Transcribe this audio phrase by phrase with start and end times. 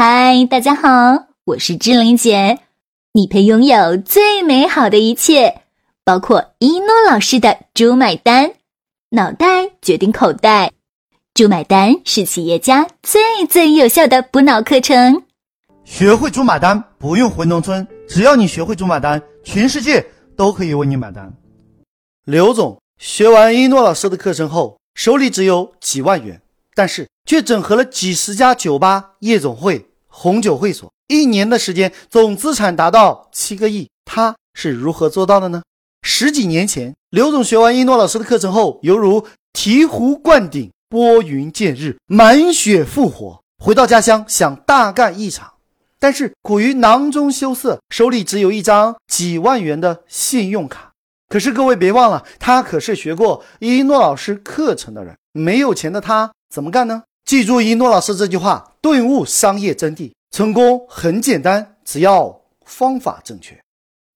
[0.00, 2.60] 嗨，大家好，我是志玲姐。
[3.14, 5.62] 你配拥有最美好的一切，
[6.04, 8.52] 包括一诺老师的“猪买单”，
[9.10, 10.70] 脑袋决定口袋
[11.34, 15.24] ，“猪买单”是企业家最最有效的补脑课程。
[15.82, 20.06] 学会“猪买单”，不用回农村，只要你学会“猪买单”，全世界
[20.36, 21.28] 都可以为你买单。
[22.24, 26.40] 刘总学完一诺老师的课程后，手里只有几万元，
[26.76, 29.86] 但是却整合了几十家酒吧、夜总会。
[30.20, 35.62] 红酒会所一年的时间，总资产达到七个亿，他是如何做到的呢？
[36.02, 45.52] 十几年前，刘总学完一诺老师的课程后，犹如醍醐灌顶、拨云见日、满血复活，回到家乡想大干一场，
[46.00, 50.90] 但是苦于囊中羞涩，手里只有一张几万元的信用卡。
[51.28, 57.04] 可是各位别忘了，他可是学过一诺老师课程的人，没有钱的他怎么干呢？
[57.28, 63.54] 记住一诺老师这句话，顿悟商业真谛，成功很简单，只要方法正确。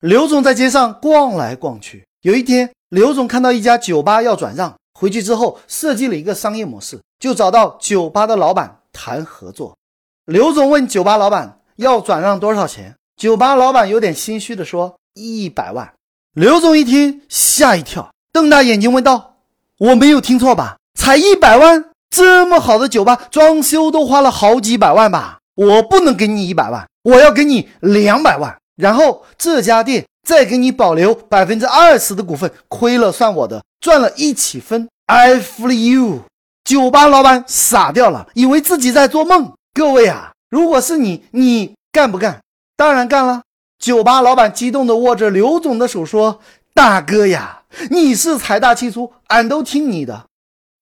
[0.00, 9.76] 刘总在街上逛来逛去，有一天，刘总看到一家酒吧要转让，回去之后设计了一个商业模式，就找到酒吧的老板谈合作。
[10.24, 15.92] 刘总问酒吧老板要转让多少钱，酒吧老板有点心虚的说一百万。
[16.32, 19.36] 刘总一听吓一跳，瞪大眼睛问道
[19.76, 20.78] ：“我没有听错吧？
[20.98, 25.38] 才一百万？”这么好的酒吧，装修都花了好几百万吧？
[25.54, 34.86] 我不能给你一百万，我要给你两百万，然后这家店再给你保留百分之二十的股份，亏了算我的，赚了一起分。
[35.06, 36.20] I feel you。
[36.64, 39.54] 酒吧老板傻掉了，以为自己在做梦。
[39.72, 42.40] 各位啊，如果是你，你干不干？
[42.76, 43.40] 当然干了。
[43.78, 46.40] 酒吧老板激动地握着刘总的手说
[46.74, 50.26] ：“大哥呀，你是财大气粗，俺都听你的。”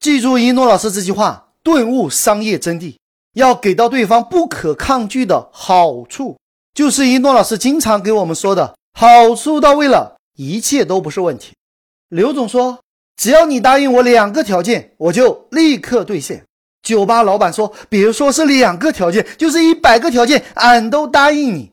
[0.01, 2.97] 记住一诺老师这句话，顿悟商业真谛，
[3.35, 6.39] 要给到对方不可抗拒的好处，
[6.73, 11.53] 就是一诺老师经常给我们说的好处到位了，一切都不是问题。
[12.09, 12.79] 刘总说，
[13.15, 16.47] 只要你答应我两个条件，我就立刻兑现。
[16.83, 21.73] 酒吧老板说，别说是两个条件，就是一百个条件，俺都答应你。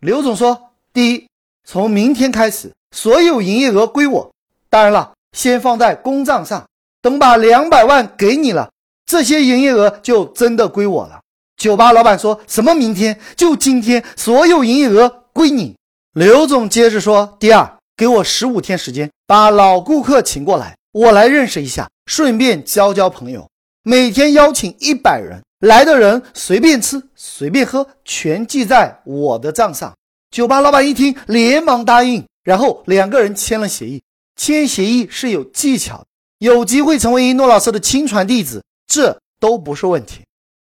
[0.00, 1.26] 刘总说，第一，
[1.66, 4.30] 从明天开始，所有营业额归我，
[4.68, 6.66] 当然了，先放在公账上。
[7.02, 8.70] 等把两百万给你了，
[9.06, 11.20] 这些营业额就真的归我了。
[11.56, 12.74] 酒吧老板说什么？
[12.74, 15.76] 明天就今天，所有营业额归你。
[16.14, 23.46] 刘总接着说：“第二，给我十五天时间，把老顾客请过来，我来认识一下，顺便交交朋友。
[23.82, 29.94] 每天邀请一百人，来的人随便吃随便喝，全记在我的账上。”
[30.30, 34.02] 酒吧老板一听，连忙答应，然后两个人签了协议。
[34.36, 36.04] 签协议是有技巧。
[36.40, 40.22] 有机会成为一诺老师的亲传弟子，这都不是问题。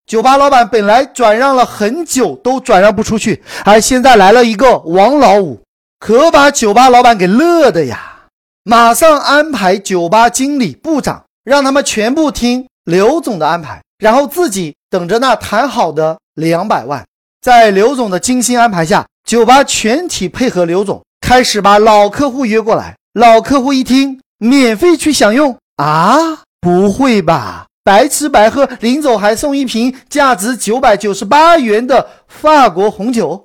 [0.05, 5.63] 酒吧老板本来转让了很久都转让不出去，而现在来了一个王老五，
[5.99, 8.27] 可把酒吧老板给乐的呀！
[8.65, 17.03] 马上安排酒吧经理、部长，让他们全部听刘总的安排，然后自己等着那谈好的两百万。
[17.41, 22.95] 在刘总的精心安排下，酒吧全体配合刘总，开始把老客户约过来。
[23.15, 25.57] 老客户一听，免费去享用。
[25.83, 27.67] 啊，不会吧！
[27.83, 33.45] 白吃白喝，临走还送一瓶价值九百九十八元的法国红酒。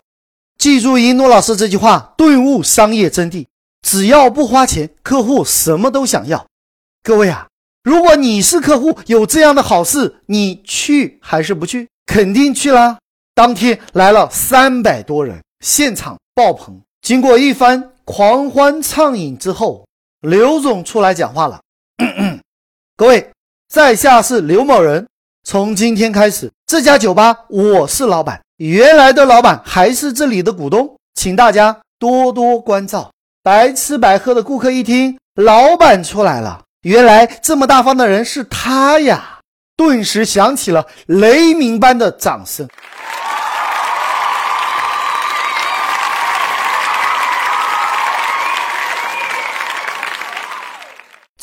[0.59, 3.47] 记住一诺老师这句话，顿悟商业真谛：
[3.81, 6.45] 只要不花钱，客户什么都想要。
[7.01, 7.47] 各位啊，
[7.83, 11.89] 如果你是客户，有这样的好事，你去还是不去？
[12.05, 12.99] 肯定去啦！
[13.33, 16.79] 当天来了三百多人，现场爆棚。
[17.01, 19.87] 经过一番狂欢畅饮之后，
[20.21, 21.59] 刘总出来讲话了。
[22.99, 23.29] 各位，
[23.69, 25.05] 在下是刘某人。
[25.43, 33.11] 从今天开始，这家酒吧我是老板，原来的老板还是这里的股东，请大家多多关照。
[33.43, 39.41] 白吃白喝的顾客一听，老板出来了，原来这么大方的人是他呀，
[39.75, 42.67] 顿时响起了雷鸣般的掌声。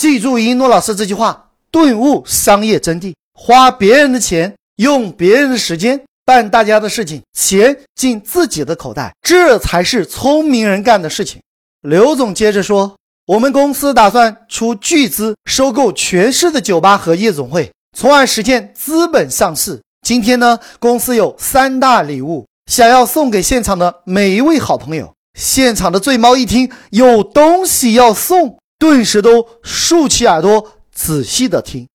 [0.05, 11.41] 记住一诺老师这句话，顿悟商业真谛：花别人的钱，用别人的时间办大家的事情，钱进自己的口袋，这才是聪明人干的事情。
[11.81, 12.95] 刘总接着说
[13.29, 19.81] ：“我们公司打算出巨资收购全市的酒吧和夜总会，从而实现资本上市。
[20.07, 28.59] 今天呢，公司有三大礼物，想要送给现场的每一位好朋友。”现场的醉猫一听有东西要送。
[28.85, 31.89] 顿时都竖起耳朵，仔细的听。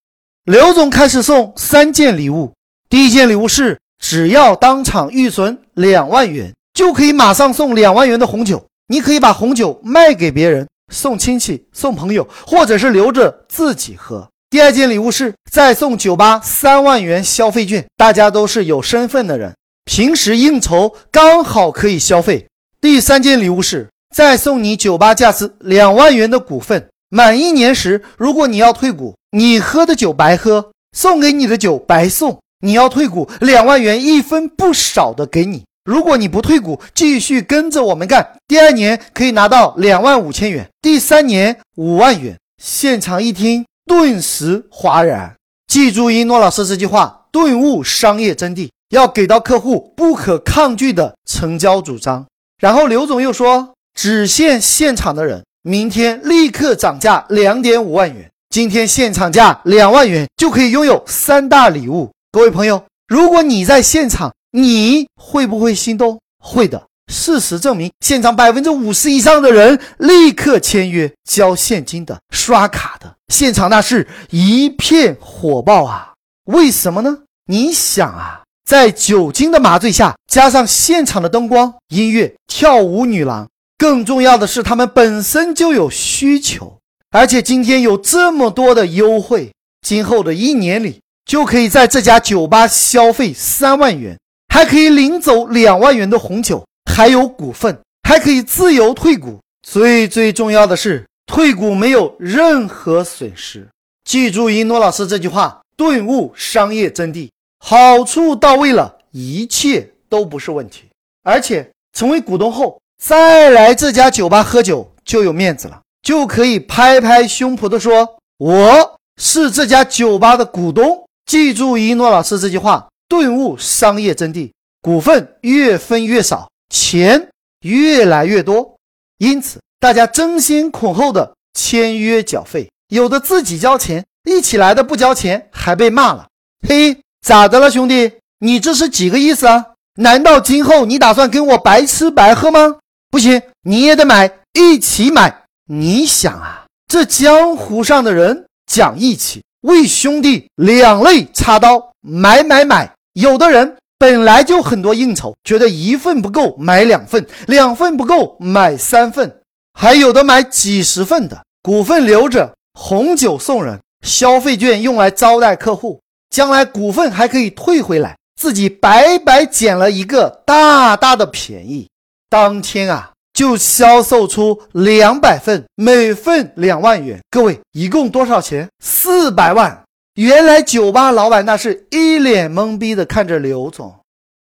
[0.46, 2.52] 刘总开始送三件礼物。
[2.90, 8.66] 第一件礼物是只要当场预存两万元，就可以马上送两万元的红酒。
[8.88, 14.28] 你可以把红酒卖给别人，送亲戚、送朋友，或者是留着自己喝。
[14.50, 22.48] 第二件礼物是再送酒吧三万元消费券，大家都是有身份的人，平时应酬刚好可以消费。
[22.82, 32.40] 第三件礼物是再送你酒吧价值两万元的股份，满一年时，如果你要退股，你喝的酒白喝，送给你的酒白送。
[32.62, 35.64] 你要退股，两万元一分不少的给你。
[35.86, 42.38] 如果你不退股，继续跟着我们干，第二年可以拿到两万五千元，第三年五万元。
[42.62, 43.66] 现场一听。
[43.86, 45.36] 顿时哗然，
[45.66, 52.28] 记住一诺老师这句话，顿悟商业真谛，要给到客户不可抗拒的成交主张。
[52.62, 62.12] 然后刘总又说，只限现场的人，明天立刻涨价两点五万元，今天现场价两万元就可以拥有三大礼物。
[62.32, 66.20] 各位朋友，如果你在现场，你会不会心动？
[66.44, 66.84] 会的。
[67.12, 76.14] 事实证明，现场百分之五十以上的人立刻签约，交现金的、刷卡的，现场那是一片火爆啊！
[76.46, 77.18] 为什么呢？
[77.48, 86.80] 你想啊，在酒精的麻醉下，加上现场的灯光、音乐、跳舞女郎，更重要的是，他们本身就有需求，
[87.12, 94.20] 而且今天有这么多的优惠，今后的一年里就可以在这家酒吧消费三万元，
[94.54, 96.66] 还可以领走两万元的红酒。
[96.92, 99.40] 还有股份，还可以自由退股。
[99.66, 103.70] 最最重要的是，退股没有任何损失。
[104.04, 107.30] 记住一诺老师这句话，顿悟商业真谛，
[107.60, 110.90] 好处到位了，一切都不是问题。
[111.24, 124.52] 而且成为股东后，再来这家酒吧喝酒就有面子了，就可以拍拍胸脯的说：“我是这家酒吧的股东。”记住一诺老师这句话，顿悟商业真谛，
[124.82, 126.50] 股份越分越少。
[126.70, 127.30] 钱
[127.62, 128.76] 越来越多，
[129.18, 136.28] 因此大家争先恐后的签约缴费，有的自己交钱，一起来的不交钱还被骂了。
[136.68, 138.14] 嘿，咋的了，兄弟？
[138.40, 139.66] 你这是几个意思啊？
[139.96, 142.78] 难道今后你打算跟我白吃白喝吗？
[143.10, 145.44] 不行，你也得买，一起买。
[145.66, 152.94] 你想啊，这江湖上的人讲义气，为兄弟两肋插刀，买买买。
[153.14, 153.76] 有的人。
[154.02, 159.42] 本来就很多应酬，觉得一份不够买两份，两份不够买三份，
[159.74, 171.90] 还有的买几十份的股份留着，红酒送人，消费券用来招待客户，将来股份还可以退回来，自己白白捡了一个大大的便宜。
[172.30, 178.70] 当天啊，就销售出两百份，每份两万元，各位一共多少钱？
[178.84, 179.84] 四百万。
[180.16, 184.00] 原来酒吧老板那是一脸懵逼的看着刘总，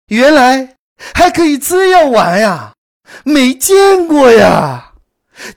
[0.07, 0.75] 原来
[1.15, 2.73] 还可以这样玩呀，
[3.23, 4.93] 没见过呀，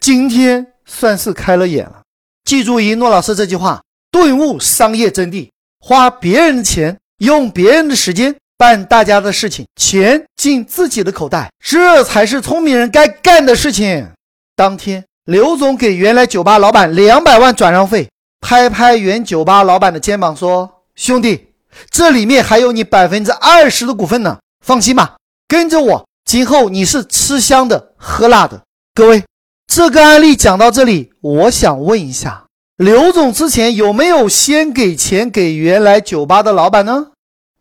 [0.01, 2.01] 今天算是开了眼了。
[2.45, 5.51] 记住一诺老师这句话，顿悟商业真谛：
[5.81, 14.09] 花别人的钱，用别人的时间办大家的事情，钱进自己的口袋，这才是聪明人该干的事情。
[14.55, 18.09] 当天，刘总给原来酒吧老板两百万转让费。
[18.41, 21.49] 拍拍原酒吧老板的肩膀说：“兄弟，
[21.91, 25.17] 这里面还有你百分之二十的股份呢，放心吧，
[25.49, 28.63] 跟着我，今后你是吃香的喝辣的。”
[28.95, 29.25] 各位，
[29.67, 32.45] 这个案例讲到这里，我想问一下，
[32.77, 37.09] 刘总之前有没有先给钱给原来酒吧的老板呢？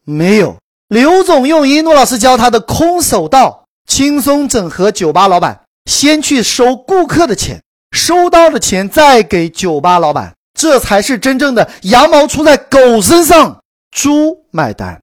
[0.04, 10.34] 没有，刘总用一诺老师教他的空手道，轻松整合酒吧老板，先去收顾客的钱，收到的钱再给酒吧老板。
[10.54, 15.02] 这才是真正的羊毛出在狗身上，猪买单。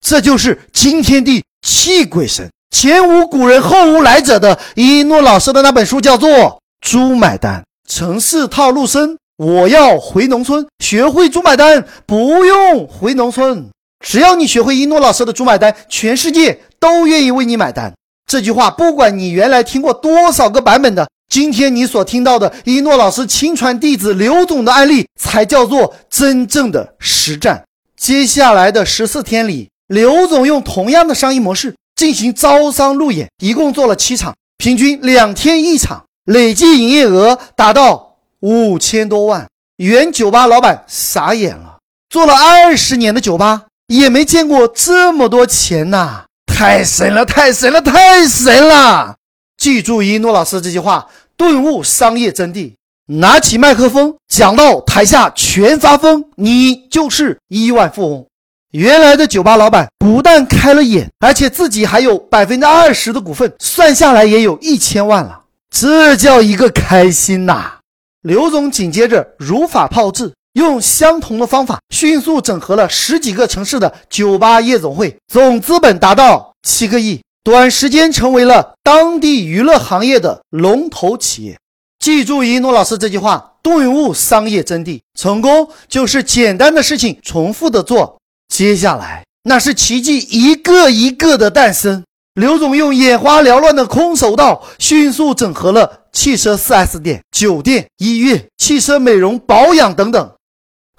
[0.00, 6.30] 这就是惊天地泣鬼神，前无古人后无来者的一诺老师的那本书叫做
[6.80, 7.60] 《猪买单》。
[7.86, 13.68] 城市套路深，我要回农村，学会猪买单，不用回农村。
[14.00, 17.92] 只要你学会一诺老师的猪买单，全世界都愿意为你买单。
[18.26, 21.08] 这句话，不管你原来听过多少个版本的。
[21.28, 27.62] 今天你所听到的一诺老师亲传弟子刘总的案例，才叫做真正的实战。
[27.98, 39.46] 接下来的十四天里，刘总用同样的商业模式进行招商路演，一共做了七场，平均两天一场，累计营业额达到五千多万。
[39.76, 41.78] 原酒吧老板傻眼了，
[42.08, 46.26] 做了二十年的酒吧，也没见过这么多钱呐！
[46.46, 49.16] 太神了，太神了，太神了！
[49.56, 52.74] 记住一诺老师这句话，顿悟商业真谛。
[53.10, 58.26] 拿起麦克风讲到台下全发疯，你就是亿万富翁。
[58.72, 65.40] 原来的酒吧老板不但开了眼，而且自己还有百分之二十的股份，算下来也有一千万了，
[65.70, 67.78] 这叫一个开心呐！
[68.20, 81.56] 刘总紧接着如法炮制，用相同的方法迅速整合了十几个城市的酒吧夜总会，总资本达到七个亿，短时间成为了当地娱乐行业的龙头企业。
[82.00, 88.18] 记住一诺老师这句话：顿悟商业真谛，成功就是简单的事情重复的做。
[88.48, 92.02] 接下来，那是奇迹一个一个的诞生。
[92.34, 100.30] 刘总用眼花缭乱的空手道，迅速整合了汽车 4S 店、酒店、医院、汽车美容保养等等。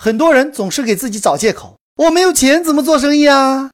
[0.01, 1.75] 很多人总是给自己找借口
[2.07, 3.69] ：“我没有钱，怎么做生意啊？”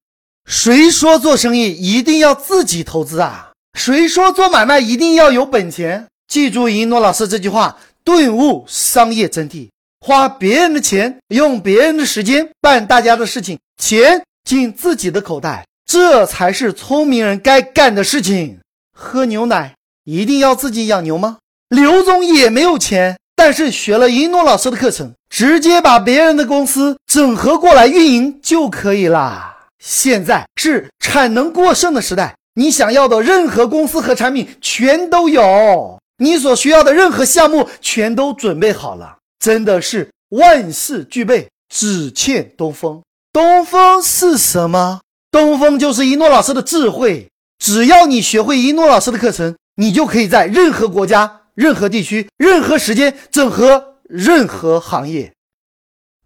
[0.50, 3.52] 谁说做生意一定要自己投资啊？
[3.78, 6.08] 谁说做买卖一定要有本钱？
[6.28, 9.70] 记住一诺老师这句话，顿悟商业真谛。
[10.04, 18.58] 花别人的钱，用别人的时间办大家的事情，钱进自己的口袋，这才是聪明人该干的事情。
[18.98, 21.38] 喝牛奶一定要自己养牛吗？
[21.70, 29.68] 刘总也没有钱，但是学了一诺老师的课程，直接把别人的公司整合过来运营就可以啦。
[29.78, 39.18] 现在是产能过剩的时代，你想要的任何公司和产品全都有，你所需要的任何项目全都准备好了。
[39.38, 43.04] 真的是万事俱备，只欠东风。
[43.32, 45.02] 东风是什么？
[45.30, 47.28] 东风就是一诺老师的智慧。
[47.64, 55.34] 只要你学会一诺老师的课程，你就可以在任何国家、任何地区、任何时间整合任何行业。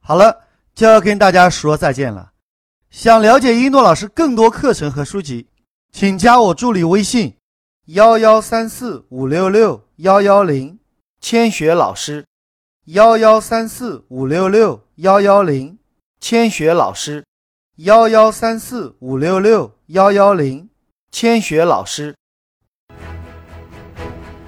[0.01, 2.31] 好了，就要跟大家说再见了。
[2.89, 5.47] 想了解一诺老师更多课程和书籍，
[5.91, 7.37] 请加我助理微信：
[7.85, 10.79] 幺幺三四五六六幺幺零，
[11.21, 12.25] 千雪老师。
[12.85, 15.77] 幺幺三四五六六幺幺零，
[16.19, 17.23] 千雪老师。
[17.75, 20.69] 幺幺三四五六六幺幺零，
[21.11, 22.15] 千雪老师。